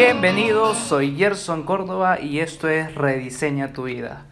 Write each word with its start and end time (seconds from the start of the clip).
Bienvenidos, 0.00 0.76
soy 0.76 1.16
Gerson 1.16 1.64
Córdoba 1.64 2.20
y 2.20 2.38
esto 2.38 2.68
es 2.68 2.94
Rediseña 2.94 3.72
tu 3.72 3.82
vida. 3.82 4.26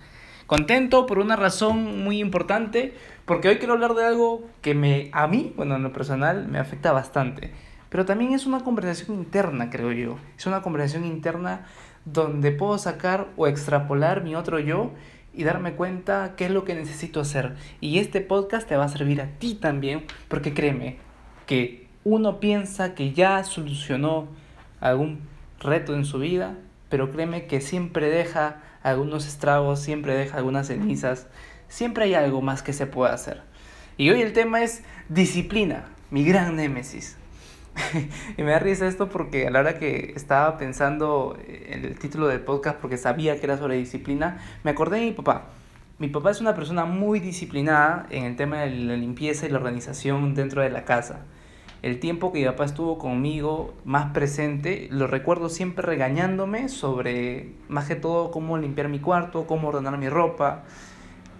Contento 0.46 1.06
por 1.06 1.18
una 1.18 1.34
razón 1.34 2.04
muy 2.04 2.20
importante, 2.20 2.94
porque 3.24 3.48
hoy 3.48 3.56
quiero 3.56 3.72
hablar 3.72 3.94
de 3.94 4.04
algo 4.04 4.44
que 4.62 4.76
me, 4.76 5.10
a 5.12 5.26
mí, 5.26 5.52
bueno, 5.56 5.74
en 5.74 5.82
lo 5.82 5.92
personal, 5.92 6.46
me 6.46 6.60
afecta 6.60 6.92
bastante. 6.92 7.50
Pero 7.88 8.04
también 8.04 8.32
es 8.32 8.46
una 8.46 8.60
conversación 8.60 9.16
interna, 9.16 9.68
creo 9.68 9.90
yo. 9.90 10.18
Es 10.38 10.46
una 10.46 10.62
conversación 10.62 11.04
interna 11.04 11.66
donde 12.04 12.52
puedo 12.52 12.78
sacar 12.78 13.26
o 13.36 13.48
extrapolar 13.48 14.22
mi 14.22 14.36
otro 14.36 14.60
yo 14.60 14.92
y 15.34 15.42
darme 15.42 15.72
cuenta 15.72 16.34
qué 16.36 16.44
es 16.44 16.52
lo 16.52 16.62
que 16.62 16.76
necesito 16.76 17.18
hacer. 17.18 17.56
Y 17.80 17.98
este 17.98 18.20
podcast 18.20 18.68
te 18.68 18.76
va 18.76 18.84
a 18.84 18.88
servir 18.88 19.20
a 19.20 19.30
ti 19.40 19.56
también, 19.56 20.04
porque 20.28 20.54
créeme 20.54 20.98
que 21.44 21.88
uno 22.04 22.38
piensa 22.38 22.94
que 22.94 23.12
ya 23.12 23.42
solucionó 23.42 24.28
algún 24.80 25.34
reto 25.60 25.94
en 25.94 26.04
su 26.04 26.18
vida, 26.18 26.54
pero 26.88 27.10
créeme 27.10 27.46
que 27.46 27.60
siempre 27.60 28.08
deja 28.08 28.62
algunos 28.82 29.26
estragos, 29.26 29.80
siempre 29.80 30.14
deja 30.14 30.36
algunas 30.36 30.68
cenizas, 30.68 31.26
siempre 31.68 32.04
hay 32.04 32.14
algo 32.14 32.42
más 32.42 32.62
que 32.62 32.72
se 32.72 32.86
puede 32.86 33.12
hacer. 33.12 33.42
Y 33.96 34.10
hoy 34.10 34.20
el 34.22 34.32
tema 34.32 34.62
es 34.62 34.82
disciplina, 35.08 35.86
mi 36.10 36.24
gran 36.24 36.56
némesis. 36.56 37.16
y 38.36 38.42
me 38.42 38.52
da 38.52 38.58
risa 38.58 38.86
esto 38.86 39.08
porque 39.08 39.46
a 39.46 39.50
la 39.50 39.60
hora 39.60 39.78
que 39.78 40.12
estaba 40.16 40.56
pensando 40.56 41.38
en 41.46 41.84
el 41.84 41.98
título 41.98 42.28
del 42.28 42.40
podcast, 42.40 42.78
porque 42.78 42.96
sabía 42.96 43.38
que 43.38 43.46
era 43.46 43.58
sobre 43.58 43.76
disciplina, 43.76 44.38
me 44.64 44.70
acordé 44.70 45.00
de 45.00 45.06
mi 45.06 45.12
papá. 45.12 45.46
Mi 45.98 46.08
papá 46.08 46.30
es 46.30 46.40
una 46.40 46.54
persona 46.54 46.84
muy 46.84 47.20
disciplinada 47.20 48.06
en 48.10 48.24
el 48.24 48.36
tema 48.36 48.60
de 48.60 48.70
la 48.70 48.96
limpieza 48.96 49.46
y 49.46 49.48
la 49.48 49.58
organización 49.58 50.34
dentro 50.34 50.62
de 50.62 50.70
la 50.70 50.84
casa 50.84 51.20
el 51.86 52.00
tiempo 52.00 52.32
que 52.32 52.40
mi 52.40 52.46
papá 52.46 52.64
estuvo 52.64 52.98
conmigo 52.98 53.72
más 53.84 54.10
presente, 54.10 54.88
lo 54.90 55.06
recuerdo 55.06 55.48
siempre 55.48 55.86
regañándome 55.86 56.68
sobre 56.68 57.52
más 57.68 57.86
que 57.86 57.94
todo 57.94 58.32
cómo 58.32 58.58
limpiar 58.58 58.88
mi 58.88 58.98
cuarto, 58.98 59.46
cómo 59.46 59.68
ordenar 59.68 59.96
mi 59.96 60.08
ropa, 60.08 60.64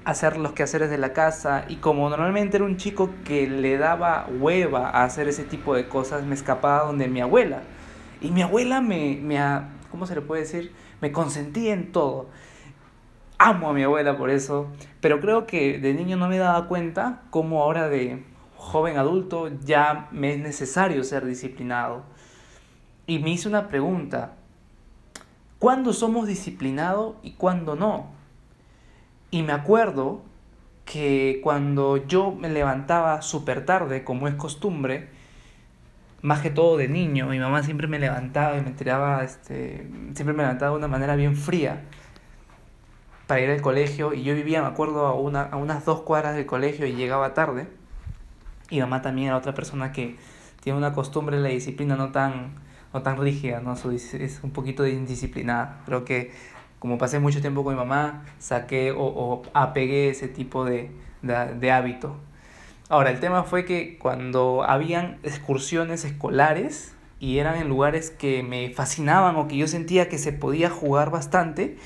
hacer 0.05 0.37
los 0.37 0.53
quehaceres 0.53 0.89
de 0.89 0.99
la 0.99 1.13
casa 1.13 1.65
y 1.69 1.77
como 1.77 2.09
normalmente 2.09 2.59
era 2.59 2.65
un 2.65 2.77
chico 2.77 3.11
que 3.25 3.49
le 3.49 3.77
daba 3.77 4.29
hueva 4.39 4.89
a 4.91 5.03
hacer 5.03 5.27
ese 5.27 5.43
tipo 5.43 5.75
de 5.75 5.89
cosas, 5.89 6.25
me 6.25 6.37
escapaba 6.37 6.85
donde 6.85 7.09
mi 7.09 7.21
abuela. 7.21 7.63
Y 8.21 8.31
mi 8.31 8.43
abuela 8.43 8.81
me, 8.81 9.19
me 9.21 9.41
¿cómo 9.91 10.07
se 10.07 10.15
le 10.15 10.21
puede 10.21 10.43
decir? 10.43 10.73
Me 11.01 11.11
consentía 11.11 11.73
en 11.75 11.91
todo. 11.91 12.29
Amo 13.39 13.71
a 13.71 13.73
mi 13.73 13.83
abuela 13.83 14.17
por 14.17 14.31
eso, 14.31 14.69
pero 15.01 15.21
creo 15.21 15.45
que 15.45 15.81
de 15.81 15.93
niño 15.93 16.17
no 16.17 16.29
me 16.29 16.39
daba 16.39 16.69
cuenta 16.69 17.23
cómo 17.31 17.65
ahora 17.65 17.89
de 17.89 18.23
joven 18.57 18.99
adulto 18.99 19.49
ya 19.65 20.09
me 20.11 20.35
es 20.35 20.41
necesario 20.41 21.05
ser 21.05 21.25
disciplinado. 21.25 22.05
Y 23.07 23.21
me 23.21 23.31
hice 23.31 23.49
una 23.49 23.69
pregunta, 23.69 24.35
¿cuándo 25.59 25.93
somos 25.93 26.27
disciplinados 26.27 27.17
y 27.23 27.33
cuándo 27.33 27.77
no? 27.77 28.11
Y 29.31 29.43
me 29.43 29.53
acuerdo 29.53 30.23
que 30.85 31.41
cuando 31.43 31.97
yo 32.07 32.33
me 32.33 32.49
levantaba 32.49 33.23
súper 33.23 33.65
tarde, 33.65 34.05
como 34.05 34.29
es 34.29 34.35
costumbre, 34.35 35.09
más 36.23 36.41
que 36.41 36.51
todo 36.51 36.77
de 36.77 36.89
niño, 36.89 37.27
mi 37.27 37.39
mamá 37.39 37.63
siempre 37.63 37.87
me 37.87 37.99
levantaba 37.99 38.57
y 38.57 38.63
me 38.63 38.71
tiraba, 38.71 39.23
este, 39.23 39.89
siempre 40.15 40.33
me 40.33 40.43
levantaba 40.43 40.73
de 40.73 40.79
una 40.79 40.89
manera 40.89 41.15
bien 41.17 41.37
fría 41.37 41.85
para 43.27 43.41
ir 43.41 43.51
al 43.51 43.61
colegio 43.61 44.13
y 44.15 44.23
yo 44.23 44.35
vivía, 44.35 44.63
me 44.63 44.69
acuerdo, 44.69 45.07
a, 45.07 45.15
una, 45.15 45.43
a 45.43 45.57
unas 45.57 45.85
dos 45.85 46.03
cuadras 46.03 46.37
del 46.37 46.47
colegio 46.47 46.87
y 46.87 46.95
llegaba 46.95 47.35
tarde. 47.35 47.67
Y 48.71 48.81
mamá 48.81 49.03
también 49.03 49.29
era 49.29 49.37
otra 49.37 49.55
persona 49.55 49.93
que 49.93 50.17
tiene 50.61 50.79
una 50.79 50.93
costumbre, 50.93 51.39
la 51.39 51.49
disciplina 51.49 51.97
no 51.97 52.11
tan, 52.11 52.55
no 52.93 53.03
tan 53.03 53.17
rígida, 53.19 53.61
¿no? 53.61 53.75
es 53.75 54.41
un 54.43 54.51
poquito 54.51 54.87
indisciplinada. 54.87 55.83
Creo 55.87 56.05
que 56.05 56.33
como 56.79 56.99
pasé 56.99 57.19
mucho 57.19 57.41
tiempo 57.41 57.65
con 57.65 57.75
mi 57.75 57.79
mamá, 57.79 58.25
saqué 58.39 58.93
o, 58.93 59.03
o 59.05 59.43
apegué 59.55 60.11
ese 60.11 60.29
tipo 60.29 60.65
de, 60.65 60.91
de, 61.23 61.55
de 61.55 61.73
hábito. 61.73 62.17
Ahora, 62.89 63.11
el 63.11 63.19
tema 63.19 63.43
fue 63.43 63.65
que 63.65 63.99
cuando 63.99 64.63
habían 64.63 65.19
excursiones 65.23 66.05
escolares 66.05 66.95
y 67.19 67.39
eran 67.39 67.57
en 67.57 67.69
lugares 67.69 68.11
que 68.11 68.43
me 68.43 68.71
fascinaban 68.71 69.37
o 69.37 69.49
que 69.49 69.57
yo 69.57 69.67
sentía 69.67 70.09
que 70.09 70.19
se 70.19 70.33
podía 70.33 70.71
jugar 70.71 71.11
bastante, 71.11 71.77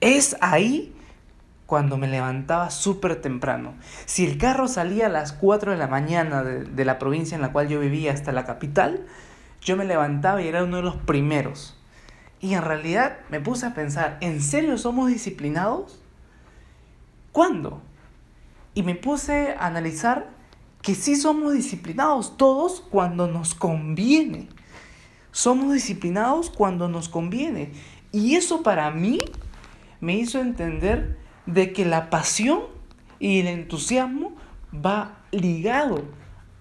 es 0.00 0.36
ahí 0.40 0.94
cuando 1.70 1.96
me 1.96 2.08
levantaba 2.08 2.68
súper 2.70 3.22
temprano. 3.22 3.74
Si 4.04 4.26
el 4.26 4.38
carro 4.38 4.66
salía 4.66 5.06
a 5.06 5.08
las 5.08 5.32
4 5.32 5.70
de 5.70 5.78
la 5.78 5.86
mañana 5.86 6.42
de, 6.42 6.84
la 6.84 6.98
provincia 6.98 7.36
en 7.36 7.42
la 7.42 7.52
cual 7.52 7.68
yo 7.68 7.78
vivía 7.78 8.12
hasta 8.12 8.32
la 8.32 8.44
capital, 8.44 9.06
yo 9.60 9.76
me 9.76 9.84
levantaba 9.84 10.42
y 10.42 10.48
era 10.48 10.64
uno 10.64 10.78
de 10.78 10.82
los 10.82 10.96
primeros. 10.96 11.78
Y 12.40 12.54
en 12.54 12.62
realidad 12.62 13.18
me 13.28 13.38
puse 13.38 13.66
a 13.66 13.74
pensar, 13.74 14.18
¿en 14.20 14.42
serio 14.42 14.76
somos 14.78 15.10
disciplinados? 15.10 16.02
¿Cuándo? 17.30 17.80
Y 18.74 18.82
me 18.82 18.96
puse 18.96 19.54
a 19.56 19.68
analizar 19.68 20.28
que 20.82 20.96
sí 20.96 21.14
somos 21.14 21.52
disciplinados 21.52 22.36
todos 22.36 22.80
cuando 22.80 23.28
nos 23.28 23.54
conviene. 23.54 24.48
Somos 25.30 25.72
disciplinados 25.72 26.50
cuando 26.50 26.88
nos 26.88 27.08
conviene. 27.08 27.70
Y 28.10 28.34
eso 28.34 28.64
para 28.64 28.90
mí 28.90 29.20
me 30.00 30.16
hizo 30.16 30.40
entender 30.40 31.19
de 31.52 31.72
que 31.72 31.84
la 31.84 32.10
pasión 32.10 32.60
y 33.18 33.40
el 33.40 33.48
entusiasmo 33.48 34.32
va 34.74 35.18
ligado 35.32 36.02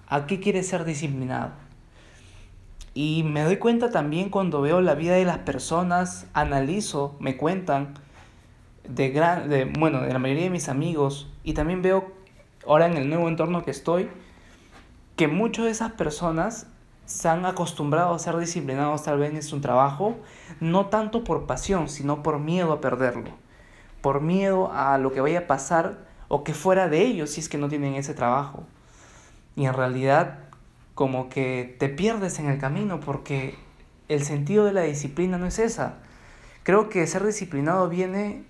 a 0.07 0.25
qué 0.25 0.39
quiere 0.39 0.63
ser 0.63 0.83
disciplinado. 0.83 1.51
Y 2.93 3.23
me 3.23 3.43
doy 3.43 3.57
cuenta 3.57 3.91
también 3.91 4.29
cuando 4.29 4.61
veo 4.61 4.81
la 4.81 4.95
vida 4.95 5.13
de 5.13 5.25
las 5.25 5.39
personas, 5.39 6.27
analizo, 6.33 7.15
me 7.19 7.37
cuentan 7.37 7.93
de, 8.87 9.09
gran, 9.09 9.47
de, 9.49 9.65
bueno, 9.65 10.01
de 10.01 10.11
la 10.11 10.19
mayoría 10.19 10.43
de 10.43 10.49
mis 10.49 10.69
amigos 10.69 11.31
y 11.43 11.53
también 11.53 11.81
veo 11.81 12.11
ahora 12.67 12.87
en 12.87 12.97
el 12.97 13.07
nuevo 13.09 13.29
entorno 13.29 13.63
que 13.63 13.71
estoy 13.71 14.09
que 15.15 15.27
muchas 15.27 15.65
de 15.65 15.71
esas 15.71 15.91
personas 15.91 16.67
se 17.05 17.27
han 17.27 17.45
acostumbrado 17.45 18.13
a 18.13 18.19
ser 18.19 18.37
disciplinados 18.37 19.03
tal 19.03 19.19
vez 19.19 19.33
en 19.33 19.43
su 19.43 19.59
trabajo, 19.59 20.17
no 20.59 20.87
tanto 20.87 21.23
por 21.23 21.45
pasión, 21.45 21.89
sino 21.89 22.23
por 22.23 22.39
miedo 22.39 22.71
a 22.71 22.81
perderlo 22.81 23.48
por 24.01 24.21
miedo 24.21 24.71
a 24.71 24.97
lo 24.97 25.11
que 25.11 25.21
vaya 25.21 25.39
a 25.39 25.47
pasar 25.47 26.07
o 26.27 26.43
que 26.43 26.53
fuera 26.53 26.87
de 26.87 27.01
ellos 27.01 27.31
si 27.31 27.41
es 27.41 27.49
que 27.49 27.57
no 27.57 27.69
tienen 27.69 27.95
ese 27.95 28.13
trabajo. 28.13 28.63
Y 29.55 29.65
en 29.65 29.73
realidad 29.73 30.39
como 30.95 31.29
que 31.29 31.75
te 31.79 31.89
pierdes 31.89 32.39
en 32.39 32.47
el 32.47 32.59
camino 32.59 32.99
porque 32.99 33.57
el 34.07 34.23
sentido 34.23 34.65
de 34.65 34.73
la 34.73 34.81
disciplina 34.81 35.37
no 35.37 35.45
es 35.45 35.59
esa. 35.59 35.95
Creo 36.63 36.89
que 36.89 37.05
ser 37.07 37.25
disciplinado 37.25 37.89
viene 37.89 38.43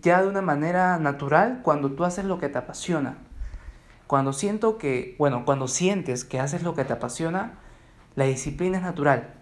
ya 0.00 0.22
de 0.22 0.28
una 0.28 0.42
manera 0.42 0.98
natural 0.98 1.60
cuando 1.62 1.92
tú 1.92 2.04
haces 2.04 2.24
lo 2.24 2.38
que 2.38 2.48
te 2.48 2.58
apasiona. 2.58 3.16
Cuando 4.06 4.32
siento 4.32 4.76
que, 4.76 5.16
bueno, 5.18 5.44
cuando 5.44 5.68
sientes 5.68 6.24
que 6.24 6.38
haces 6.38 6.62
lo 6.62 6.74
que 6.74 6.84
te 6.84 6.92
apasiona, 6.92 7.54
la 8.14 8.24
disciplina 8.24 8.76
es 8.76 8.82
natural, 8.82 9.34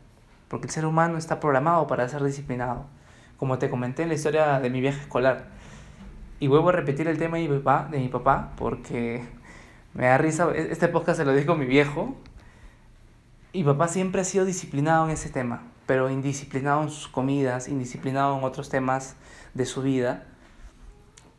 porque 0.48 0.68
el 0.68 0.72
ser 0.72 0.86
humano 0.86 1.18
está 1.18 1.40
programado 1.40 1.86
para 1.88 2.08
ser 2.08 2.22
disciplinado 2.22 2.86
como 3.40 3.58
te 3.58 3.70
comenté 3.70 4.02
en 4.02 4.10
la 4.10 4.14
historia 4.14 4.60
de 4.60 4.68
mi 4.68 4.82
viaje 4.82 5.00
escolar. 5.00 5.46
Y 6.40 6.46
vuelvo 6.46 6.68
a 6.68 6.72
repetir 6.72 7.08
el 7.08 7.16
tema 7.16 7.38
de 7.38 7.98
mi 7.98 8.08
papá, 8.08 8.52
porque 8.56 9.22
me 9.94 10.04
da 10.04 10.18
risa. 10.18 10.50
E-, 10.54 10.70
este 10.70 10.88
podcast 10.88 11.18
se 11.18 11.24
lo 11.24 11.32
dijo 11.32 11.54
mi 11.54 11.64
viejo. 11.64 12.14
Y 13.54 13.64
papá 13.64 13.88
siempre 13.88 14.20
ha 14.20 14.24
sido 14.24 14.44
disciplinado 14.44 15.06
en 15.06 15.12
ese 15.12 15.30
tema, 15.30 15.62
pero 15.86 16.10
indisciplinado 16.10 16.82
en 16.82 16.90
sus 16.90 17.08
comidas, 17.08 17.68
indisciplinado 17.68 18.36
en 18.36 18.44
otros 18.44 18.68
temas 18.68 19.16
de 19.54 19.64
su 19.64 19.80
vida. 19.80 20.26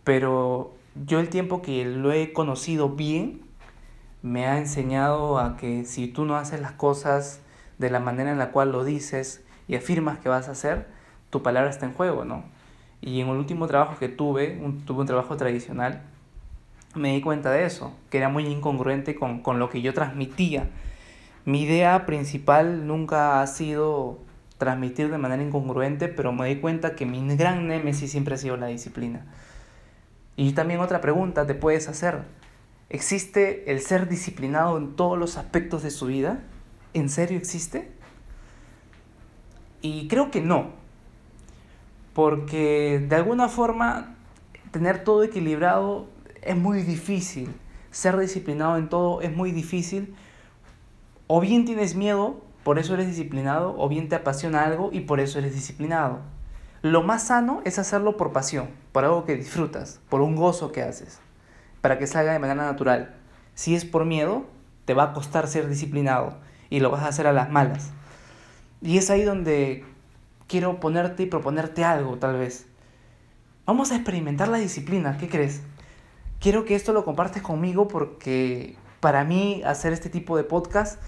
Pero 0.04 0.74
yo 1.06 1.20
el 1.20 1.30
tiempo 1.30 1.62
que 1.62 1.86
lo 1.86 2.12
he 2.12 2.34
conocido 2.34 2.90
bien, 2.90 3.42
me 4.24 4.48
ha 4.48 4.58
enseñado 4.58 5.38
a 5.38 5.56
que 5.56 5.86
si 5.86 6.08
tú 6.08 6.26
no 6.26 6.36
haces 6.36 6.62
las 6.62 6.72
cosas 6.72 7.42
de 7.78 7.92
la 7.92 8.00
manera 8.00 8.32
en 8.32 8.40
la 8.40 8.52
cual 8.52 8.72
lo 8.72 8.84
dices 8.84 9.44
y 9.68 9.76
afirmas 9.76 10.18
que 10.18 10.30
vas 10.30 10.48
a 10.48 10.54
hacer, 10.54 10.88
tu 11.32 11.42
palabra 11.42 11.72
está 11.72 11.88
en 11.88 11.94
juego, 11.94 12.24
¿no? 12.26 12.44
Y 13.02 13.20
en 13.22 13.30
el 13.30 13.38
último 13.38 13.66
trabajo 13.66 13.98
que 13.98 14.10
tuve, 14.10 14.62
tuve 14.86 15.02
un 15.02 15.08
trabajo 15.08 15.36
tradicional, 15.36 16.04
me 16.94 17.14
di 17.14 17.22
cuenta 17.22 17.50
de 17.52 17.66
eso, 17.66 17.94
que 18.12 18.20
era 18.20 18.30
muy 18.30 18.46
incongruente 18.46 19.16
con, 19.16 19.42
con 19.42 19.58
lo 19.58 19.70
que 19.70 19.82
yo 19.82 19.94
transmitía. 19.94 20.70
Mi 21.46 21.64
idea 21.64 22.06
principal 22.06 22.86
nunca 22.86 23.42
ha 23.42 23.48
sido 23.48 24.20
transmitir 24.60 25.10
de 25.10 25.18
manera 25.18 25.42
incongruente, 25.42 26.10
pero 26.10 26.32
me 26.32 26.48
di 26.48 26.58
cuenta 26.58 26.96
que 26.96 27.08
mi 27.08 27.36
gran 27.36 27.68
némesis 27.68 28.12
siempre 28.12 28.36
ha 28.36 28.38
sido 28.38 28.58
la 28.58 28.68
disciplina. 28.68 29.26
Y 30.36 30.52
también 30.52 30.82
otra 30.82 31.02
pregunta 31.02 31.48
te 31.48 31.56
puedes 31.56 31.88
hacer. 31.88 32.20
¿Existe 32.90 33.72
el 33.72 33.80
ser 33.80 34.08
disciplinado 34.10 34.78
en 34.78 34.96
todos 34.96 35.18
los 35.18 35.38
aspectos 35.38 35.82
de 35.82 35.92
su 35.92 36.08
vida? 36.08 36.42
¿En 36.94 37.10
serio 37.10 37.38
existe? 37.38 37.90
Y 39.82 40.08
creo 40.10 40.30
que 40.30 40.42
no 40.42 40.81
porque 42.14 43.06
de 43.08 43.16
alguna 43.16 43.48
forma 43.48 44.16
tener 44.72 45.04
todo 45.04 45.24
equilibrado 45.24 46.08
es 46.42 46.56
muy 46.56 46.82
difícil, 46.82 47.54
ser 47.92 48.18
disciplinado 48.18 48.78
en 48.78 48.90
todo 48.90 49.22
es 49.22 49.36
muy 49.36 49.52
difícil, 49.52 50.16
o 51.28 51.40
bien 51.40 51.66
tienes 51.66 51.96
miedo 51.96 52.42
por 52.64 52.78
eso 52.78 52.94
eres 52.94 53.08
disciplinado, 53.08 53.76
o 53.78 53.90
bien 53.90 54.08
te 54.08 54.16
apasiona 54.16 54.64
algo 54.64 54.90
y 54.94 55.02
por 55.02 55.20
eso 55.20 55.40
eres 55.40 55.54
disciplinado. 55.56 56.20
Lo 56.84 57.02
más 57.02 57.24
sano 57.24 57.62
es 57.66 57.80
hacerlo 57.80 58.18
por 58.18 58.34
pasión, 58.34 58.70
por 58.92 59.04
algo 59.04 59.26
que 59.26 59.36
disfrutas, 59.36 60.00
por 60.10 60.22
un 60.22 60.36
gozo 60.36 60.72
que 60.72 60.84
haces, 60.84 61.20
para 61.82 61.98
que 61.98 62.06
salga 62.06 62.34
de 62.34 62.40
manera 62.40 62.64
natural. 62.64 63.16
Si 63.56 63.76
es 63.76 63.86
por 63.86 64.06
miedo, 64.06 64.46
te 64.86 64.94
va 64.94 65.06
a 65.06 65.14
costar 65.14 65.48
ser 65.48 65.68
disciplinado 65.68 66.38
y 66.70 66.80
lo 66.82 66.92
vas 66.92 67.02
a 67.02 67.08
hacer 67.08 67.26
a 67.26 67.34
las 67.34 67.50
malas. 67.50 67.92
Y 68.82 68.98
es 68.98 69.10
ahí 69.10 69.24
donde 69.24 69.86
quiero 70.52 70.82
ponerte 70.82 71.24
y 71.24 71.28
proponerte 71.28 71.86
algo, 71.86 72.18
tal 72.18 72.38
vez. 72.38 72.68
Vamos 73.66 73.94
a 73.94 73.96
experimentar 73.96 74.50
la 74.50 74.58
disciplina, 74.58 75.18
¿qué 75.18 75.30
crees? 75.30 75.62
Quiero 76.42 76.66
que 76.66 76.76
esto 76.76 76.92
lo 76.92 77.06
compartes 77.06 77.42
conmigo 77.42 77.88
porque 77.88 78.76
para 79.00 79.24
mí 79.24 79.62
hacer 79.66 79.94
este 79.94 80.10
tipo 80.10 80.36
de 80.36 80.44
podcast 80.44 81.02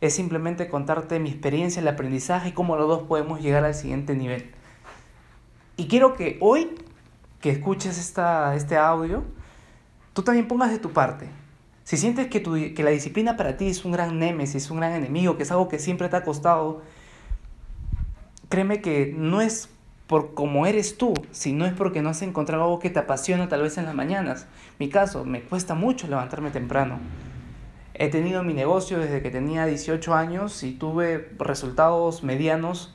es 0.00 0.14
simplemente 0.14 0.70
contarte 0.70 1.18
mi 1.18 1.28
experiencia, 1.28 1.82
el 1.82 1.88
aprendizaje 1.88 2.48
y 2.48 2.52
cómo 2.52 2.76
los 2.76 2.88
dos 2.88 3.02
podemos 3.02 3.42
llegar 3.42 3.64
al 3.64 3.74
siguiente 3.74 4.14
nivel. 4.14 4.50
Y 5.76 5.88
quiero 5.88 6.14
que 6.14 6.38
hoy 6.40 6.70
que 7.42 7.50
escuches 7.50 7.98
esta, 7.98 8.54
este 8.54 8.78
audio, 8.78 9.24
tú 10.14 10.22
también 10.22 10.48
pongas 10.48 10.70
de 10.70 10.78
tu 10.78 10.92
parte. 10.92 11.28
Si 11.84 11.98
sientes 11.98 12.28
que, 12.28 12.40
tu, 12.40 12.54
que 12.54 12.82
la 12.82 12.90
disciplina 12.90 13.36
para 13.36 13.58
ti 13.58 13.68
es 13.68 13.84
un 13.84 13.92
gran 13.92 14.18
némesis, 14.18 14.70
un 14.70 14.78
gran 14.78 14.92
enemigo, 14.92 15.36
que 15.36 15.42
es 15.42 15.50
algo 15.50 15.68
que 15.68 15.78
siempre 15.78 16.08
te 16.08 16.16
ha 16.16 16.24
costado, 16.24 16.80
créeme 18.48 18.80
que 18.80 19.14
no 19.16 19.40
es 19.40 19.68
por 20.06 20.34
cómo 20.34 20.66
eres 20.66 20.98
tú, 20.98 21.14
sino 21.32 21.66
es 21.66 21.72
porque 21.72 22.02
no 22.02 22.10
has 22.10 22.22
encontrado 22.22 22.64
algo 22.64 22.78
que 22.78 22.90
te 22.90 22.98
apasiona 22.98 23.48
tal 23.48 23.62
vez 23.62 23.76
en 23.78 23.86
las 23.86 23.94
mañanas. 23.94 24.46
Mi 24.78 24.88
caso, 24.88 25.24
me 25.24 25.40
cuesta 25.40 25.74
mucho 25.74 26.06
levantarme 26.06 26.50
temprano. 26.50 26.98
He 27.94 28.08
tenido 28.08 28.42
mi 28.42 28.54
negocio 28.54 28.98
desde 28.98 29.22
que 29.22 29.30
tenía 29.30 29.66
18 29.66 30.14
años 30.14 30.62
y 30.62 30.72
tuve 30.72 31.30
resultados 31.38 32.22
medianos 32.22 32.94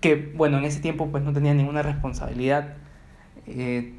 que, 0.00 0.32
bueno, 0.36 0.58
en 0.58 0.64
ese 0.64 0.80
tiempo 0.80 1.08
pues 1.08 1.24
no 1.24 1.32
tenía 1.32 1.54
ninguna 1.54 1.82
responsabilidad. 1.82 2.74
Eh, 3.46 3.94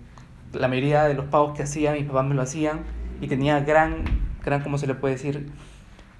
la 0.53 0.67
mayoría 0.67 1.03
de 1.03 1.15
los 1.15 1.25
pagos 1.25 1.57
que 1.57 1.63
hacía, 1.63 1.91
mis 1.93 2.05
papás 2.05 2.25
me 2.25 2.35
lo 2.35 2.41
hacían 2.41 2.81
y 3.19 3.27
tenía 3.27 3.59
gran, 3.59 4.03
gran, 4.45 4.61
¿cómo 4.61 4.77
se 4.77 4.87
le 4.87 4.95
puede 4.95 5.15
decir? 5.15 5.51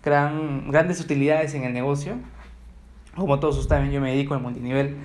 Gran, 0.03 0.69
grandes 0.71 0.99
utilidades 0.99 1.53
en 1.53 1.63
el 1.63 1.73
negocio. 1.73 2.15
Como 3.15 3.39
todos 3.39 3.57
ustedes 3.57 3.81
saben, 3.81 3.91
yo 3.91 4.01
me 4.01 4.11
dedico 4.11 4.33
al 4.33 4.41
multinivel 4.41 4.97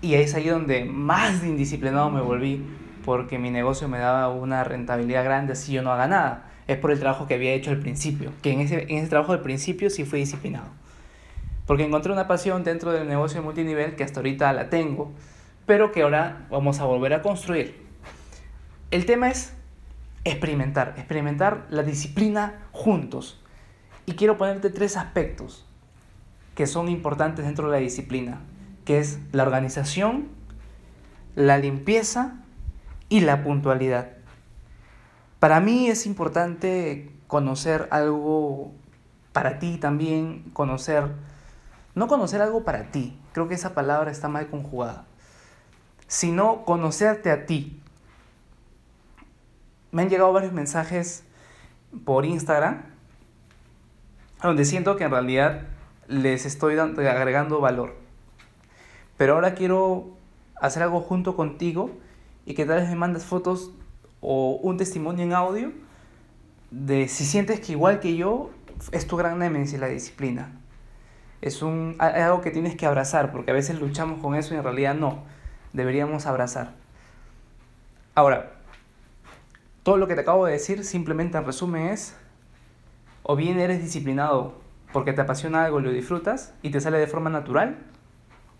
y 0.00 0.14
es 0.14 0.34
ahí 0.34 0.48
donde 0.48 0.84
más 0.84 1.42
indisciplinado 1.44 2.10
me 2.10 2.20
volví 2.20 2.64
porque 3.04 3.38
mi 3.38 3.50
negocio 3.50 3.88
me 3.88 3.98
daba 3.98 4.28
una 4.28 4.64
rentabilidad 4.64 5.24
grande 5.24 5.52
así 5.54 5.72
yo 5.72 5.82
no 5.82 5.92
haga 5.92 6.06
nada 6.06 6.50
es 6.66 6.78
por 6.78 6.90
el 6.90 6.98
trabajo 6.98 7.26
que 7.26 7.34
había 7.34 7.52
hecho 7.52 7.70
al 7.70 7.78
principio, 7.78 8.32
que 8.42 8.52
en 8.52 8.60
ese, 8.60 8.84
en 8.84 8.98
ese 8.98 9.08
trabajo 9.08 9.32
del 9.32 9.42
principio 9.42 9.90
sí 9.90 10.04
fui 10.04 10.20
disciplinado. 10.20 10.68
Porque 11.66 11.84
encontré 11.84 12.12
una 12.12 12.26
pasión 12.26 12.64
dentro 12.64 12.92
del 12.92 13.08
negocio 13.08 13.40
de 13.40 13.44
multinivel 13.44 13.96
que 13.96 14.04
hasta 14.04 14.20
ahorita 14.20 14.52
la 14.52 14.70
tengo, 14.70 15.12
pero 15.66 15.92
que 15.92 16.02
ahora 16.02 16.46
vamos 16.50 16.80
a 16.80 16.84
volver 16.84 17.14
a 17.14 17.22
construir. 17.22 17.82
El 18.90 19.06
tema 19.06 19.30
es 19.30 19.54
experimentar, 20.24 20.94
experimentar 20.96 21.66
la 21.70 21.82
disciplina 21.82 22.66
juntos. 22.72 23.40
Y 24.06 24.12
quiero 24.12 24.36
ponerte 24.36 24.70
tres 24.70 24.96
aspectos 24.96 25.66
que 26.54 26.66
son 26.66 26.88
importantes 26.88 27.44
dentro 27.44 27.66
de 27.66 27.72
la 27.72 27.78
disciplina, 27.78 28.40
que 28.84 28.98
es 28.98 29.18
la 29.32 29.42
organización, 29.42 30.28
la 31.34 31.58
limpieza 31.58 32.36
y 33.08 33.20
la 33.20 33.42
puntualidad. 33.42 34.10
Para 35.40 35.60
mí 35.60 35.88
es 35.88 36.06
importante 36.06 37.10
conocer 37.26 37.88
algo 37.90 38.72
para 39.32 39.58
ti 39.58 39.78
también, 39.78 40.44
conocer, 40.52 41.10
no 41.94 42.06
conocer 42.06 42.40
algo 42.40 42.64
para 42.64 42.90
ti, 42.90 43.18
creo 43.32 43.48
que 43.48 43.54
esa 43.54 43.74
palabra 43.74 44.10
está 44.10 44.28
mal 44.28 44.48
conjugada, 44.48 45.06
sino 46.06 46.64
conocerte 46.64 47.30
a 47.30 47.46
ti. 47.46 47.80
Me 49.90 50.02
han 50.02 50.08
llegado 50.08 50.32
varios 50.32 50.52
mensajes 50.52 51.24
por 52.04 52.24
Instagram 52.24 52.82
donde 54.42 54.64
siento 54.64 54.96
que 54.96 55.04
en 55.04 55.10
realidad 55.10 55.62
les 56.08 56.46
estoy 56.46 56.78
agregando 56.78 57.60
valor. 57.60 57.94
Pero 59.16 59.34
ahora 59.34 59.54
quiero 59.54 60.16
hacer 60.60 60.82
algo 60.82 61.00
junto 61.00 61.36
contigo 61.36 61.90
y 62.46 62.54
que 62.54 62.66
tal 62.66 62.80
vez 62.80 62.88
me 62.88 62.96
mandes 62.96 63.24
fotos 63.24 63.70
o 64.20 64.58
un 64.62 64.76
testimonio 64.76 65.24
en 65.24 65.32
audio 65.32 65.72
de 66.70 67.08
si 67.08 67.24
sientes 67.24 67.60
que 67.60 67.72
igual 67.72 68.00
que 68.00 68.16
yo 68.16 68.50
es 68.92 69.06
tu 69.06 69.16
gran 69.16 69.38
nemesis 69.38 69.78
la 69.78 69.86
disciplina. 69.86 70.52
Es 71.40 71.62
un, 71.62 71.96
algo 71.98 72.40
que 72.40 72.50
tienes 72.50 72.74
que 72.74 72.86
abrazar, 72.86 73.30
porque 73.30 73.50
a 73.50 73.54
veces 73.54 73.78
luchamos 73.78 74.20
con 74.20 74.34
eso 74.34 74.54
y 74.54 74.56
en 74.56 74.64
realidad 74.64 74.94
no. 74.94 75.24
Deberíamos 75.72 76.26
abrazar. 76.26 76.72
Ahora, 78.14 78.54
todo 79.82 79.98
lo 79.98 80.08
que 80.08 80.14
te 80.14 80.22
acabo 80.22 80.46
de 80.46 80.52
decir 80.52 80.84
simplemente 80.84 81.36
en 81.36 81.44
resumen 81.44 81.88
es, 81.88 82.16
o 83.22 83.36
bien 83.36 83.60
eres 83.60 83.82
disciplinado 83.82 84.63
porque 84.94 85.12
te 85.12 85.20
apasiona 85.20 85.64
algo 85.64 85.80
lo 85.80 85.90
disfrutas 85.90 86.54
y 86.62 86.70
te 86.70 86.80
sale 86.80 86.98
de 86.98 87.08
forma 87.08 87.28
natural, 87.28 87.78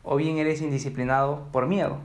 o 0.03 0.17
bien 0.17 0.37
eres 0.39 0.61
indisciplinado 0.61 1.47
por 1.53 1.69
miedo. 1.69 1.99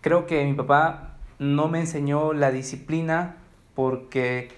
Creo 0.00 0.26
que 0.26 0.44
mi 0.44 0.54
papá 0.54 1.14
no 1.38 1.68
me 1.68 1.78
enseñó 1.78 2.32
la 2.32 2.50
disciplina 2.50 3.36
porque 3.76 4.48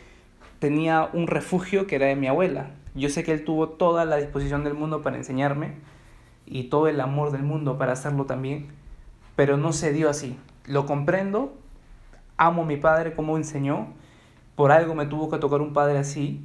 tenía 0.61 1.11
un 1.13 1.27
refugio 1.27 1.87
que 1.87 1.97
era 1.97 2.07
de 2.07 2.17
mi 2.17 2.27
abuela. 2.27 2.71
Yo 2.95 3.11
sé 3.11 3.23
que 3.23 3.33
él 3.33 3.45
tuvo 3.45 3.69
toda 3.69 4.07
la 4.07 4.17
disposición 4.17 4.65
del 4.65 4.73
mundo 4.73 5.03
para 5.03 5.19
enseñarme 5.19 5.75
y 6.47 6.71
todo 6.71 6.89
el 6.89 7.03
amor 7.03 7.33
del 7.33 7.43
mundo 7.43 7.77
para 7.77 7.93
hacerlo 7.93 8.25
también, 8.25 8.69
pero 9.37 9.59
no 9.59 9.75
se 9.75 9.93
dio 9.93 10.09
así. 10.09 10.39
Lo 10.65 10.87
comprendo, 10.87 11.53
amo 12.39 12.63
a 12.63 12.67
mi 12.67 12.79
padre 12.79 13.13
como 13.13 13.37
enseñó, 13.37 13.89
por 14.57 14.73
algo 14.73 14.95
me 14.95 15.05
tuvo 15.05 15.29
que 15.29 15.37
tocar 15.37 15.61
un 15.61 15.75
padre 15.75 15.99
así, 15.99 16.43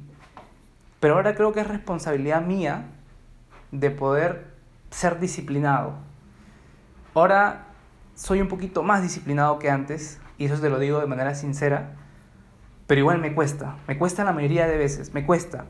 pero 1.00 1.14
ahora 1.14 1.34
creo 1.34 1.52
que 1.52 1.60
es 1.60 1.66
responsabilidad 1.66 2.42
mía 2.42 2.86
de 3.70 3.90
poder 3.90 4.54
ser 4.90 5.20
disciplinado. 5.20 5.94
Ahora 7.14 7.66
soy 8.14 8.40
un 8.40 8.48
poquito 8.48 8.82
más 8.82 9.02
disciplinado 9.02 9.58
que 9.58 9.70
antes, 9.70 10.20
y 10.38 10.46
eso 10.46 10.60
te 10.60 10.70
lo 10.70 10.78
digo 10.78 11.00
de 11.00 11.06
manera 11.06 11.34
sincera, 11.34 11.94
pero 12.86 13.00
igual 13.00 13.20
me 13.20 13.34
cuesta, 13.34 13.76
me 13.86 13.98
cuesta 13.98 14.24
la 14.24 14.32
mayoría 14.32 14.66
de 14.66 14.76
veces, 14.76 15.12
me 15.12 15.24
cuesta. 15.26 15.66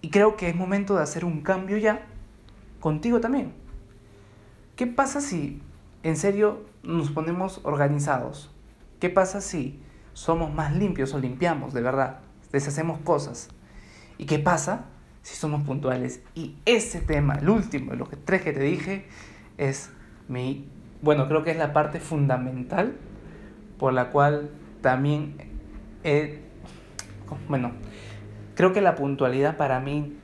Y 0.00 0.10
creo 0.10 0.36
que 0.36 0.48
es 0.48 0.56
momento 0.56 0.96
de 0.96 1.02
hacer 1.02 1.24
un 1.24 1.42
cambio 1.42 1.78
ya 1.78 2.02
contigo 2.80 3.20
también. 3.20 3.54
¿Qué 4.76 4.86
pasa 4.86 5.20
si 5.20 5.62
en 6.02 6.16
serio 6.16 6.64
nos 6.82 7.10
ponemos 7.10 7.60
organizados? 7.62 8.50
¿Qué 9.00 9.08
pasa 9.08 9.40
si 9.40 9.80
somos 10.12 10.52
más 10.52 10.74
limpios 10.74 11.14
o 11.14 11.18
limpiamos 11.18 11.72
de 11.72 11.80
verdad? 11.80 12.18
Deshacemos 12.52 12.98
cosas. 12.98 13.48
¿Y 14.18 14.26
qué 14.26 14.38
pasa 14.38 14.86
si 15.22 15.36
somos 15.36 15.62
puntuales? 15.62 16.22
Y 16.34 16.56
ese 16.64 17.00
tema, 17.00 17.34
el 17.34 17.48
último 17.48 17.92
de 17.92 17.96
los 17.96 18.08
tres 18.24 18.42
que 18.42 18.52
te 18.52 18.60
dije, 18.60 19.06
es 19.58 19.90
mi, 20.28 20.68
bueno, 21.02 21.28
creo 21.28 21.42
que 21.44 21.50
es 21.50 21.56
la 21.56 21.72
parte 21.72 22.00
fundamental 22.00 22.96
por 23.78 23.92
la 23.92 24.10
cual 24.10 24.50
también 24.80 25.36
he, 26.04 26.40
bueno, 27.48 27.72
creo 28.54 28.72
que 28.72 28.80
la 28.80 28.94
puntualidad 28.94 29.56
para 29.56 29.80
mí 29.80 30.16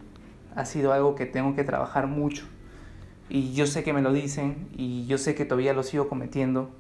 ha 0.54 0.64
sido 0.64 0.92
algo 0.92 1.14
que 1.14 1.26
tengo 1.26 1.54
que 1.54 1.64
trabajar 1.64 2.06
mucho. 2.06 2.44
Y 3.28 3.52
yo 3.52 3.66
sé 3.66 3.84
que 3.84 3.92
me 3.92 4.02
lo 4.02 4.12
dicen 4.12 4.68
y 4.76 5.06
yo 5.06 5.16
sé 5.16 5.34
que 5.34 5.44
todavía 5.44 5.72
lo 5.72 5.82
sigo 5.82 6.08
cometiendo, 6.08 6.70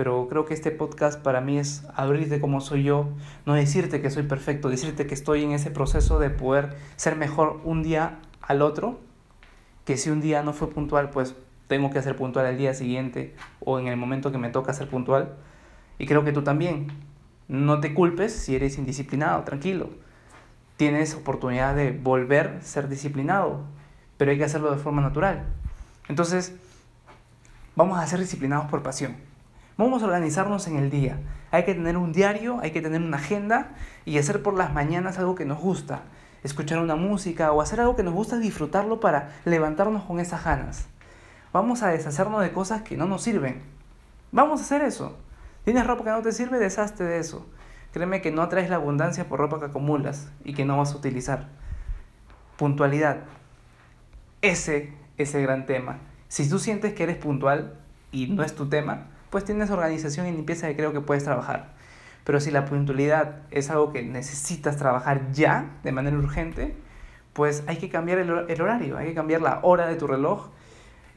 pero 0.00 0.28
creo 0.30 0.46
que 0.46 0.54
este 0.54 0.70
podcast 0.70 1.20
para 1.20 1.42
mí 1.42 1.58
es 1.58 1.84
abrirte 1.94 2.40
como 2.40 2.62
soy 2.62 2.84
yo, 2.84 3.10
no 3.44 3.52
decirte 3.52 4.00
que 4.00 4.08
soy 4.08 4.22
perfecto, 4.22 4.70
decirte 4.70 5.06
que 5.06 5.12
estoy 5.12 5.44
en 5.44 5.52
ese 5.52 5.70
proceso 5.70 6.18
de 6.18 6.30
poder 6.30 6.74
ser 6.96 7.16
mejor 7.16 7.60
un 7.64 7.82
día 7.82 8.18
al 8.40 8.62
otro, 8.62 8.98
que 9.84 9.98
si 9.98 10.08
un 10.08 10.22
día 10.22 10.42
no 10.42 10.54
fue 10.54 10.70
puntual, 10.70 11.10
pues 11.10 11.34
tengo 11.66 11.90
que 11.90 12.00
ser 12.00 12.16
puntual 12.16 12.46
al 12.46 12.56
día 12.56 12.72
siguiente 12.72 13.34
o 13.60 13.78
en 13.78 13.88
el 13.88 13.98
momento 13.98 14.32
que 14.32 14.38
me 14.38 14.48
toca 14.48 14.72
ser 14.72 14.88
puntual 14.88 15.34
y 15.98 16.06
creo 16.06 16.24
que 16.24 16.32
tú 16.32 16.40
también. 16.40 16.86
No 17.46 17.80
te 17.80 17.92
culpes 17.92 18.32
si 18.32 18.56
eres 18.56 18.78
indisciplinado, 18.78 19.44
tranquilo. 19.44 19.90
Tienes 20.78 21.14
oportunidad 21.14 21.76
de 21.76 21.92
volver 21.92 22.56
a 22.58 22.62
ser 22.62 22.88
disciplinado, 22.88 23.64
pero 24.16 24.30
hay 24.30 24.38
que 24.38 24.44
hacerlo 24.44 24.70
de 24.70 24.78
forma 24.78 25.02
natural. 25.02 25.44
Entonces, 26.08 26.54
vamos 27.76 27.98
a 27.98 28.06
ser 28.06 28.18
disciplinados 28.18 28.64
por 28.70 28.82
pasión. 28.82 29.28
Vamos 29.80 30.02
a 30.02 30.04
organizarnos 30.04 30.66
en 30.66 30.76
el 30.76 30.90
día. 30.90 31.18
Hay 31.50 31.64
que 31.64 31.72
tener 31.72 31.96
un 31.96 32.12
diario, 32.12 32.60
hay 32.60 32.70
que 32.70 32.82
tener 32.82 33.00
una 33.00 33.16
agenda 33.16 33.70
y 34.04 34.18
hacer 34.18 34.42
por 34.42 34.52
las 34.52 34.74
mañanas 34.74 35.16
algo 35.18 35.34
que 35.34 35.46
nos 35.46 35.58
gusta. 35.58 36.02
Escuchar 36.42 36.80
una 36.80 36.96
música 36.96 37.50
o 37.50 37.62
hacer 37.62 37.80
algo 37.80 37.96
que 37.96 38.02
nos 38.02 38.12
gusta, 38.12 38.36
disfrutarlo 38.36 39.00
para 39.00 39.30
levantarnos 39.46 40.02
con 40.02 40.20
esas 40.20 40.44
ganas. 40.44 40.86
Vamos 41.54 41.82
a 41.82 41.88
deshacernos 41.88 42.42
de 42.42 42.52
cosas 42.52 42.82
que 42.82 42.98
no 42.98 43.06
nos 43.06 43.22
sirven. 43.22 43.62
Vamos 44.32 44.60
a 44.60 44.64
hacer 44.64 44.82
eso. 44.82 45.16
¿Tienes 45.64 45.86
ropa 45.86 46.04
que 46.04 46.10
no 46.10 46.20
te 46.20 46.32
sirve? 46.32 46.58
Deshazte 46.58 47.02
de 47.02 47.18
eso. 47.18 47.46
Créeme 47.94 48.20
que 48.20 48.30
no 48.30 48.42
atraes 48.42 48.68
la 48.68 48.76
abundancia 48.76 49.30
por 49.30 49.40
ropa 49.40 49.60
que 49.60 49.64
acumulas 49.64 50.28
y 50.44 50.52
que 50.52 50.66
no 50.66 50.76
vas 50.76 50.92
a 50.92 50.98
utilizar. 50.98 51.48
Puntualidad. 52.58 53.22
ese 54.42 54.92
es 55.16 55.34
el 55.34 55.40
gran 55.40 55.64
tema. 55.64 56.00
Si 56.28 56.46
tú 56.50 56.58
sientes 56.58 56.92
que 56.92 57.04
eres 57.04 57.16
puntual 57.16 57.78
y 58.12 58.26
no 58.26 58.42
es 58.42 58.54
tu 58.54 58.68
tema, 58.68 59.06
pues 59.30 59.44
tienes 59.44 59.70
organización 59.70 60.26
y 60.26 60.32
limpieza 60.32 60.68
que 60.68 60.76
creo 60.76 60.92
que 60.92 61.00
puedes 61.00 61.24
trabajar. 61.24 61.72
Pero 62.24 62.40
si 62.40 62.50
la 62.50 62.64
puntualidad 62.64 63.42
es 63.50 63.70
algo 63.70 63.92
que 63.92 64.02
necesitas 64.02 64.76
trabajar 64.76 65.32
ya, 65.32 65.78
de 65.82 65.92
manera 65.92 66.16
urgente, 66.16 66.76
pues 67.32 67.64
hay 67.66 67.76
que 67.78 67.88
cambiar 67.88 68.18
el, 68.18 68.30
el 68.48 68.60
horario, 68.60 68.98
hay 68.98 69.08
que 69.08 69.14
cambiar 69.14 69.40
la 69.40 69.60
hora 69.62 69.86
de 69.86 69.96
tu 69.96 70.06
reloj 70.06 70.48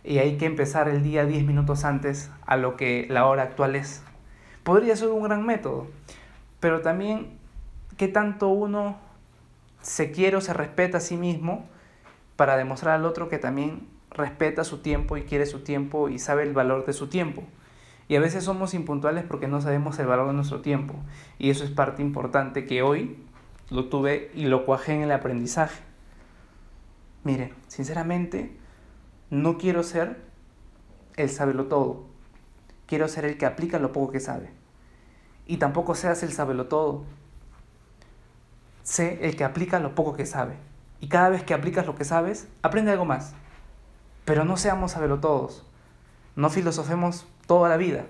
y 0.04 0.20
hay 0.20 0.38
que 0.38 0.46
empezar 0.46 0.88
el 0.88 1.04
día 1.04 1.26
10 1.26 1.46
minutos 1.46 1.86
antes 1.86 2.30
a 2.46 2.58
lo 2.58 2.78
que 2.78 3.08
la 3.10 3.26
hora 3.26 3.44
actual 3.44 3.76
es. 3.76 4.04
Podría 4.64 4.96
ser 4.96 5.10
un 5.10 5.24
gran 5.24 5.46
método, 5.46 5.88
pero 6.60 6.82
también 6.82 7.38
qué 7.98 8.08
tanto 8.08 8.48
uno 8.48 8.98
se 9.82 10.12
quiere 10.12 10.38
o 10.38 10.42
se 10.42 10.54
respeta 10.54 10.98
a 10.98 11.02
sí 11.02 11.18
mismo 11.18 11.68
para 12.36 12.58
demostrar 12.58 12.96
al 12.96 13.06
otro 13.06 13.30
que 13.30 13.38
también 13.38 13.88
respeta 14.12 14.64
su 14.64 14.80
tiempo 14.80 15.18
y 15.18 15.24
quiere 15.24 15.46
su 15.46 15.60
tiempo 15.60 16.10
y 16.10 16.20
sabe 16.20 16.44
el 16.44 16.54
valor 16.54 16.86
de 16.86 16.94
su 16.94 17.08
tiempo. 17.08 17.44
Y 18.14 18.16
a 18.16 18.20
veces 18.20 18.44
somos 18.44 18.76
impuntuales 18.76 19.26
porque 19.28 19.48
no 19.48 19.60
sabemos 19.60 19.98
el 19.98 20.06
valor 20.06 20.28
de 20.28 20.34
nuestro 20.34 20.62
tiempo. 20.62 20.94
Y 21.40 21.50
eso 21.50 21.64
es 21.64 21.72
parte 21.72 22.04
importante 22.04 22.68
que 22.68 22.84
hoy 22.84 23.18
lo 23.72 23.90
tuve 23.90 24.30
y 24.36 24.46
lo 24.46 24.68
cuajé 24.68 24.94
en 24.94 25.02
el 25.02 25.12
aprendizaje. 25.12 25.82
Mire, 27.24 27.56
sinceramente, 27.68 28.56
no 29.32 29.58
quiero 29.58 29.82
ser 29.82 30.22
el 31.16 31.32
sabelo 31.32 31.66
todo. 31.66 32.06
Quiero 32.86 33.08
ser 33.08 33.26
el 33.26 33.36
que 33.40 33.48
aplica 33.48 33.80
lo 33.80 33.92
poco 33.92 34.12
que 34.12 34.20
sabe. 34.20 34.52
Y 35.48 35.58
tampoco 35.58 35.96
seas 35.96 36.22
el 36.22 36.34
sabelo 36.34 36.68
todo. 36.68 37.06
Sé 38.84 39.26
el 39.28 39.36
que 39.36 39.44
aplica 39.44 39.80
lo 39.80 39.96
poco 39.96 40.16
que 40.16 40.28
sabe. 40.28 40.54
Y 41.00 41.08
cada 41.08 41.30
vez 41.30 41.44
que 41.44 41.56
aplicas 41.56 41.88
lo 41.88 41.96
que 41.96 42.06
sabes, 42.06 42.48
aprende 42.62 42.92
algo 42.92 43.06
más. 43.06 43.34
Pero 44.24 44.46
no 44.46 44.56
seamos 44.56 44.92
sabelo 44.92 45.20
todos. 45.20 45.66
No 46.36 46.52
filosofemos 46.52 47.26
toda 47.46 47.70
la 47.70 47.78
vida. 47.78 48.06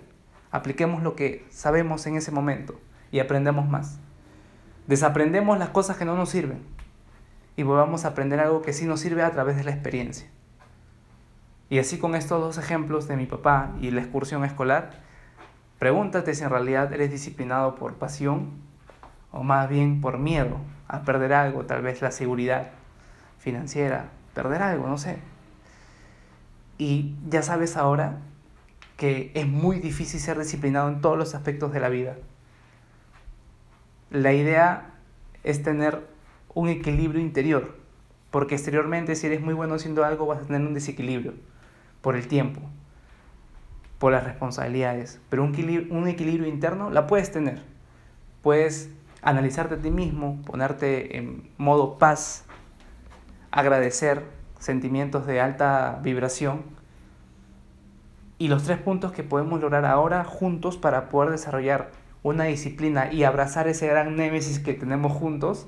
Apliquemos 0.52 1.04
lo 1.04 1.16
que 1.16 1.46
sabemos 1.50 2.06
en 2.06 2.16
ese 2.16 2.32
momento 2.32 2.80
y 3.12 3.20
aprendemos 3.20 3.68
más. 3.68 4.00
Desaprendemos 4.88 5.58
las 5.58 5.70
cosas 5.70 5.98
que 5.98 6.06
no 6.06 6.16
nos 6.16 6.30
sirven 6.30 6.62
y 7.56 7.64
volvamos 7.64 8.06
a 8.06 8.10
aprender 8.10 8.40
algo 8.40 8.62
que 8.62 8.74
sí 8.74 8.86
nos 8.86 9.00
sirve 9.00 9.24
a 9.24 9.32
través 9.32 9.56
de 9.56 9.64
la 9.64 9.72
experiencia. 9.72 10.28
Y 11.70 11.80
así 11.80 11.98
con 11.98 12.16
estos 12.16 12.42
dos 12.42 12.58
ejemplos 12.58 13.08
de 13.08 13.16
mi 13.16 13.26
papá 13.26 13.72
y 13.82 13.92
la 13.92 14.02
excursión 14.02 14.44
escolar, 14.44 15.02
pregúntate 15.80 16.36
si 16.36 16.44
en 16.44 16.50
realidad 16.50 16.92
eres 16.94 17.12
disciplinado 17.12 17.76
por 17.76 17.96
pasión 17.96 18.52
o 19.32 19.44
más 19.44 19.70
bien 19.70 20.02
por 20.02 20.20
miedo 20.20 20.58
a 20.88 21.02
perder 21.02 21.34
algo, 21.34 21.66
tal 21.66 21.82
vez 21.82 22.02
la 22.02 22.12
seguridad 22.12 22.72
financiera, 23.40 24.10
perder 24.36 24.62
algo, 24.62 24.88
no 24.88 24.98
sé. 24.98 25.18
Y 26.78 27.16
ya 27.28 27.42
sabes 27.42 27.78
ahora 27.78 28.18
que 29.04 29.32
es 29.34 29.46
muy 29.46 29.82
difícil 29.82 30.22
ser 30.22 30.40
disciplinado 30.40 30.88
en 30.88 31.02
todos 31.02 31.18
los 31.18 31.36
aspectos 31.36 31.74
de 31.74 31.82
la 31.82 31.90
vida. 31.90 32.16
La 34.12 34.32
idea 34.32 34.94
es 35.44 35.62
tener 35.62 36.08
un 36.54 36.70
equilibrio 36.70 37.20
interior, 37.20 37.76
porque 38.32 38.56
exteriormente 38.56 39.18
si 39.18 39.28
eres 39.28 39.42
muy 39.42 39.54
bueno 39.54 39.76
haciendo 39.76 40.06
algo 40.06 40.26
vas 40.26 40.40
a 40.40 40.46
tener 40.46 40.62
un 40.62 40.74
desequilibrio 40.74 41.34
por 42.00 42.16
el 42.16 42.30
tiempo, 42.30 42.62
por 44.00 44.14
las 44.14 44.24
responsabilidades, 44.24 45.20
pero 45.30 45.44
un 45.44 45.50
equilibrio, 45.50 45.94
un 45.94 46.08
equilibrio 46.08 46.48
interno 46.48 46.90
la 46.90 47.06
puedes 47.06 47.30
tener. 47.30 47.62
Puedes 48.42 48.90
analizarte 49.22 49.76
a 49.76 49.80
ti 49.80 49.92
mismo, 49.92 50.42
ponerte 50.44 51.18
en 51.18 51.50
modo 51.58 51.98
paz, 51.98 52.46
agradecer 53.52 54.24
sentimientos 54.60 55.28
de 55.28 55.42
alta 55.42 56.00
vibración 56.02 56.83
y 58.44 58.50
los 58.50 58.64
tres 58.64 58.78
puntos 58.78 59.14
que 59.14 59.24
podemos 59.24 59.62
lograr 59.62 59.86
ahora 59.86 60.26
juntos 60.26 60.76
para 60.76 61.08
poder 61.08 61.32
desarrollar 61.32 61.92
una 62.24 62.44
disciplina 62.44 63.10
y 63.10 63.24
abrazar 63.24 63.70
ese 63.70 63.88
gran 63.88 64.18
némesis 64.18 64.60
que 64.60 64.74
tenemos 64.74 65.14
juntos 65.14 65.66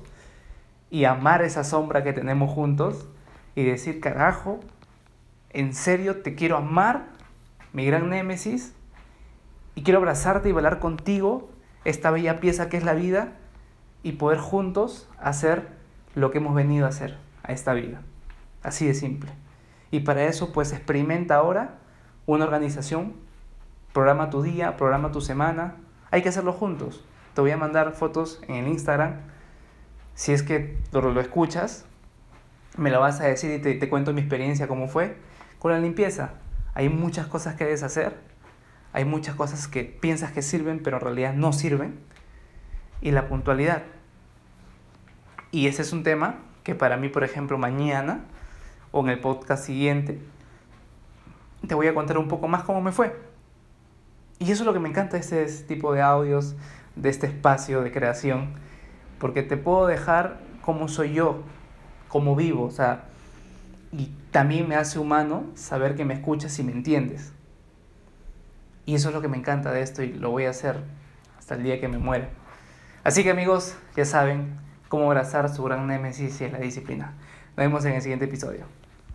y 0.90 1.04
amar 1.04 1.40
esa 1.40 1.64
sombra 1.64 2.04
que 2.04 2.12
tenemos 2.12 2.50
juntos 2.50 3.08
y 3.54 3.64
decir, 3.64 3.98
carajo, 4.00 4.60
en 5.54 5.72
serio 5.72 6.20
te 6.20 6.34
quiero 6.34 6.58
amar, 6.58 7.06
mi 7.72 7.86
gran 7.86 8.10
némesis, 8.10 8.74
y 9.74 9.82
quiero 9.82 10.00
abrazarte 10.00 10.50
y 10.50 10.52
bailar 10.52 10.78
contigo 10.78 11.48
esta 11.86 12.10
bella 12.10 12.40
pieza 12.40 12.68
que 12.68 12.76
es 12.76 12.84
la 12.84 12.92
vida 12.92 13.38
y 14.02 14.12
poder 14.12 14.38
juntos 14.38 15.08
hacer 15.18 15.66
lo 16.14 16.30
que 16.30 16.38
hemos 16.38 16.54
venido 16.54 16.84
a 16.84 16.90
hacer 16.90 17.16
a 17.42 17.54
esta 17.54 17.72
vida. 17.72 18.02
Así 18.62 18.86
de 18.86 18.92
simple. 18.92 19.30
Y 19.90 20.00
para 20.00 20.24
eso 20.24 20.52
pues 20.52 20.74
experimenta 20.74 21.36
ahora 21.36 21.85
una 22.26 22.44
organización, 22.44 23.14
programa 23.92 24.30
tu 24.30 24.42
día, 24.42 24.76
programa 24.76 25.12
tu 25.12 25.20
semana. 25.20 25.76
Hay 26.10 26.22
que 26.22 26.28
hacerlo 26.28 26.52
juntos. 26.52 27.04
Te 27.34 27.40
voy 27.40 27.52
a 27.52 27.56
mandar 27.56 27.92
fotos 27.92 28.42
en 28.48 28.56
el 28.56 28.68
Instagram. 28.68 29.20
Si 30.14 30.32
es 30.32 30.42
que 30.42 30.76
lo, 30.92 31.20
escuchas, 31.20 31.86
me 32.76 32.90
lo 32.90 33.00
vas 33.00 33.20
a 33.20 33.24
decir 33.24 33.52
y 33.52 33.62
te, 33.62 33.74
te 33.74 33.88
cuento 33.88 34.12
mi 34.12 34.20
experiencia, 34.20 34.66
cómo 34.66 34.88
fue. 34.88 35.16
Con 35.58 35.72
la 35.72 35.78
limpieza, 35.78 36.32
hay 36.74 36.88
muchas 36.88 37.26
cosas 37.26 37.54
que 37.54 37.64
debes 37.64 37.82
hacer. 37.82 38.18
Hay 38.92 39.04
muchas 39.04 39.34
cosas 39.34 39.68
que 39.68 39.84
piensas 39.84 40.32
que 40.32 40.42
sirven, 40.42 40.82
pero 40.82 40.96
en 40.96 41.02
realidad 41.02 41.34
no 41.34 41.52
sirven. 41.52 42.00
Y 43.00 43.10
la 43.10 43.28
puntualidad. 43.28 43.82
Y 45.50 45.68
ese 45.68 45.82
es 45.82 45.92
un 45.92 46.02
tema 46.02 46.40
que 46.64 46.74
para 46.74 46.96
mí, 46.96 47.08
por 47.08 47.22
ejemplo, 47.22 47.58
mañana 47.58 48.24
o 48.90 49.00
en 49.00 49.10
el 49.10 49.20
podcast 49.20 49.64
siguiente, 49.64 50.18
te 51.66 51.74
voy 51.74 51.86
a 51.86 51.94
contar 51.94 52.18
un 52.18 52.28
poco 52.28 52.48
más 52.48 52.64
cómo 52.64 52.80
me 52.80 52.92
fue. 52.92 53.16
Y 54.38 54.50
eso 54.50 54.62
es 54.62 54.66
lo 54.66 54.72
que 54.72 54.80
me 54.80 54.88
encanta 54.88 55.16
de 55.16 55.22
este 55.22 55.64
tipo 55.64 55.92
de 55.92 56.02
audios, 56.02 56.54
de 56.94 57.08
este 57.08 57.26
espacio 57.26 57.82
de 57.82 57.90
creación, 57.90 58.54
porque 59.18 59.42
te 59.42 59.56
puedo 59.56 59.86
dejar 59.86 60.40
cómo 60.62 60.88
soy 60.88 61.14
yo, 61.14 61.42
cómo 62.08 62.36
vivo, 62.36 62.64
o 62.64 62.70
sea, 62.70 63.04
y 63.92 64.12
también 64.30 64.68
me 64.68 64.76
hace 64.76 64.98
humano 64.98 65.44
saber 65.54 65.94
que 65.94 66.04
me 66.04 66.14
escuchas 66.14 66.58
y 66.58 66.62
me 66.62 66.72
entiendes. 66.72 67.32
Y 68.84 68.94
eso 68.94 69.08
es 69.08 69.14
lo 69.14 69.22
que 69.22 69.28
me 69.28 69.36
encanta 69.36 69.72
de 69.72 69.82
esto 69.82 70.02
y 70.02 70.12
lo 70.12 70.30
voy 70.30 70.44
a 70.44 70.50
hacer 70.50 70.76
hasta 71.38 71.54
el 71.54 71.62
día 71.62 71.80
que 71.80 71.88
me 71.88 71.98
muera. 71.98 72.28
Así 73.04 73.22
que 73.22 73.30
amigos, 73.30 73.76
ya 73.96 74.04
saben 74.04 74.58
cómo 74.88 75.06
abrazar 75.06 75.48
su 75.48 75.62
gran 75.64 75.86
némesis 75.86 76.40
y 76.40 76.48
la 76.48 76.58
disciplina. 76.58 77.14
Nos 77.56 77.56
vemos 77.56 77.84
en 77.84 77.94
el 77.94 78.02
siguiente 78.02 78.26
episodio. 78.26 78.66